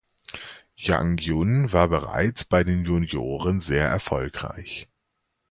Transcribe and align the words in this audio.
Jang 0.75 1.17
Jun 1.19 1.71
war 1.73 1.87
bereits 1.89 2.43
bei 2.45 2.63
den 2.63 2.85
Junioren 2.85 3.61
sehr 3.61 3.87
erfolgreich. 3.87 4.87